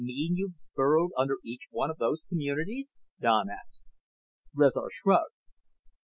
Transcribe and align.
"You 0.03 0.07
mean 0.07 0.35
you've 0.35 0.55
burrowed 0.75 1.11
under 1.15 1.37
each 1.45 1.67
one 1.69 1.91
of 1.91 1.99
those 1.99 2.23
'communities'?" 2.27 2.95
Don 3.19 3.51
asked. 3.51 3.83
Rezar 4.51 4.89
shrugged. 4.89 5.35